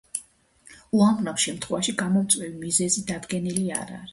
უამრავ 0.99 1.37
შემთხვევაში 1.45 1.95
გამომწვევი 2.01 2.59
მიზეზი 2.67 3.07
დადგენილი 3.13 3.71
არ 3.79 3.87
არის. 4.01 4.09